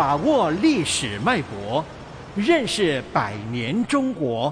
[0.00, 1.84] 把握历史脉搏，
[2.34, 4.50] 认识百年中国。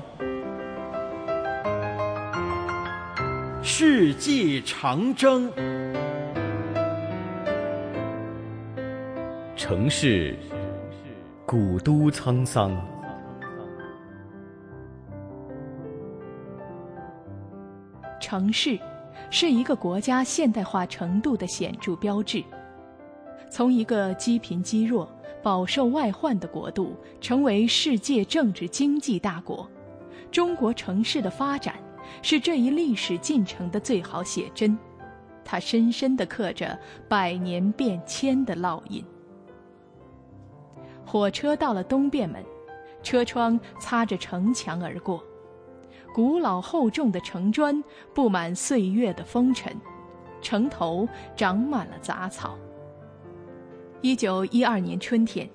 [3.62, 5.50] 世纪长征，
[9.56, 10.37] 城市
[11.46, 12.76] 古都沧桑。
[18.20, 18.78] 城市
[19.30, 22.45] 是一个国家现代化程度的显著标志。
[23.51, 25.10] 从一个积贫积弱、
[25.42, 29.69] 饱受外患的国度，成为世界政治经济大国，
[30.30, 31.77] 中国城市的发展
[32.23, 34.79] 是这一历史进程的最好写真。
[35.45, 39.02] 它深深地刻着百年变迁的烙印。
[41.06, 42.45] 火车到了东便门，
[43.02, 45.24] 车窗擦着城墙而过，
[46.12, 49.74] 古老厚重的城砖布满岁月的风尘，
[50.43, 52.59] 城头长满了杂草。
[54.01, 55.49] 一九一二年春天，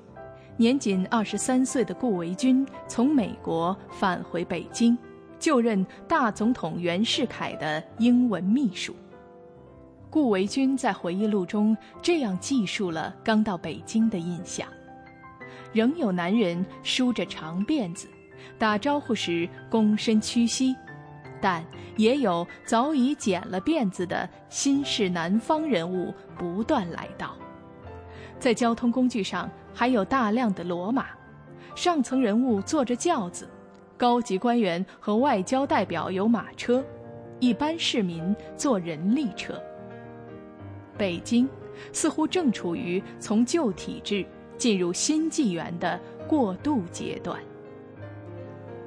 [0.58, 4.98] 年仅二十三岁的顾维钧从美国返回北京，
[5.40, 8.94] 就任大总统袁世凯的英文秘书。
[10.10, 14.68] 顾维钧在回忆录中这样记述了刚到北京的印象：
[15.72, 18.10] 仍有男人梳着长辫子，
[18.60, 20.76] 打招呼时躬身屈膝，
[21.42, 27.38] 但也有早已剪了辫子的新式南方人物不断来到。
[28.44, 31.06] 在交通工具上还有大量的骡马，
[31.76, 33.48] 上层人物坐着轿子，
[33.96, 36.84] 高级官员和外交代表有马车，
[37.40, 39.58] 一般市民坐人力车。
[40.98, 41.48] 北京
[41.94, 44.26] 似乎正处于从旧体制
[44.58, 45.98] 进入新纪元的
[46.28, 47.40] 过渡阶段。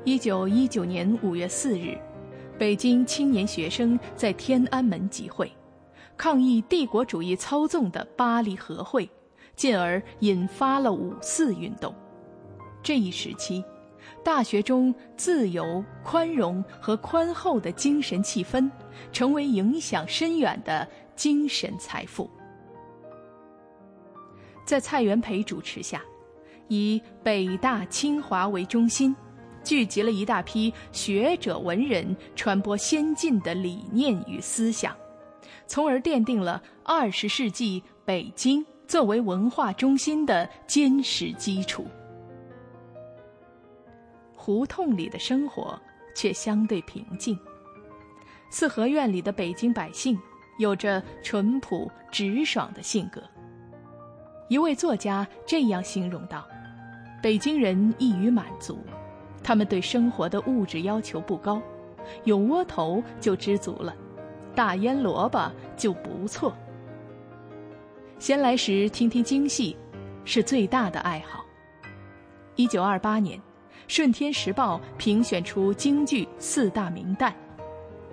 [0.04, 1.96] 一九一九年五月四日，
[2.58, 5.50] 北京青年学生在天安门集会，
[6.14, 9.08] 抗议帝国主义操纵的巴黎和会。
[9.56, 11.92] 进而引发了五四运动。
[12.82, 13.64] 这一时期，
[14.22, 18.70] 大学中自由、宽容和宽厚的精神气氛，
[19.10, 20.86] 成为影响深远的
[21.16, 22.30] 精神财富。
[24.64, 26.02] 在蔡元培主持下，
[26.68, 29.14] 以北大、清华为中心，
[29.64, 34.94] 聚集了一大批学者文人，传播先进的理念与思想，
[35.66, 38.64] 从而奠定了二十世纪北京。
[38.86, 41.84] 作为文化中心的坚实基础，
[44.32, 45.78] 胡同里的生活
[46.14, 47.36] 却相对平静。
[48.48, 50.16] 四合院里的北京百姓
[50.60, 53.20] 有着淳朴直爽的性格。
[54.48, 56.46] 一位作家这样形容道
[57.20, 58.78] ：“北京人易于满足，
[59.42, 61.60] 他们对生活的物质要求不高，
[62.22, 63.92] 有窝头就知足了，
[64.54, 66.56] 大腌萝卜就不错。”
[68.18, 69.76] 闲来时听听京戏，
[70.24, 71.44] 是最大的爱好。
[72.54, 73.38] 一九二八年，
[73.88, 77.30] 《顺天时报》评选出京剧四大名旦，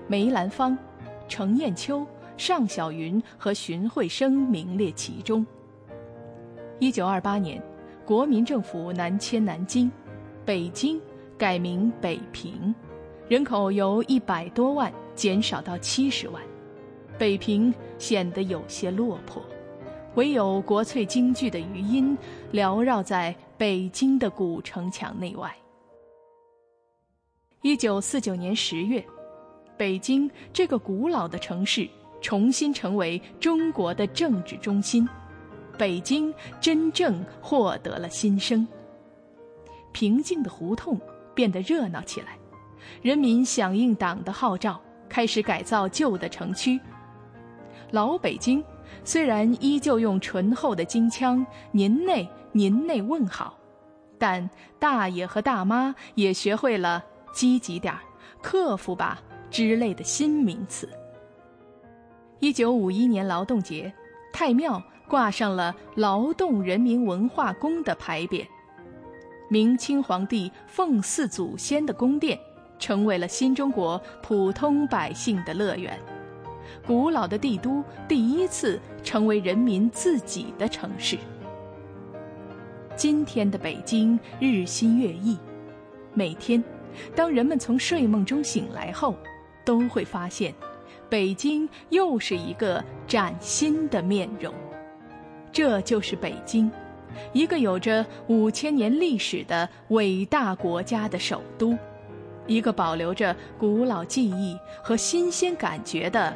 [0.07, 0.77] 梅兰芳、
[1.29, 2.05] 程砚秋、
[2.35, 5.45] 尚小云和荀慧生名列其中。
[6.79, 7.63] 一九二八年，
[8.05, 9.89] 国民政府南迁南京，
[10.43, 10.99] 北京
[11.37, 12.75] 改名北平，
[13.29, 16.43] 人口由一百多万减少到七十万，
[17.17, 19.41] 北平显得有些落魄。
[20.15, 22.15] 唯有国粹京剧的余音
[22.51, 25.51] 缭绕在北京的古城墙内外。
[27.61, 29.03] 一九四九年十月，
[29.75, 31.89] 北京这个古老的城市
[32.21, 35.07] 重新成为中国的政治中心，
[35.77, 36.31] 北京
[36.61, 38.67] 真正获得了新生。
[39.93, 40.99] 平静的胡同
[41.33, 42.37] 变得热闹起来，
[43.01, 44.79] 人民响应党的号召，
[45.09, 46.79] 开始改造旧的城区。
[47.89, 48.63] 老北京。
[49.03, 53.57] 虽然依旧用醇厚的京腔“您内，您内”问好，
[54.17, 54.49] 但
[54.79, 57.03] 大爷和大妈也学会了
[57.33, 57.99] “积极点儿，
[58.41, 59.21] 克服吧”
[59.51, 60.89] 之类的新名词。
[62.39, 63.93] 一九五一年劳动节，
[64.31, 68.45] 太庙挂上了“劳动人民文化宫”的牌匾，
[69.49, 72.39] 明清皇帝奉祀祖先的宫殿，
[72.79, 75.99] 成为了新中国普通百姓的乐园。
[76.85, 81.17] 古老的帝都第一次成为人民自己的城市。
[82.95, 85.37] 今天的北京日新月异，
[86.13, 86.63] 每天，
[87.15, 89.15] 当人们从睡梦中醒来后，
[89.65, 90.53] 都会发现，
[91.09, 94.53] 北京又是一个崭新的面容。
[95.51, 96.71] 这就是北京，
[97.31, 101.75] 一个有着五千年历史的伟大国家的首都，
[102.45, 106.35] 一个保留着古老记忆和新鲜感觉的。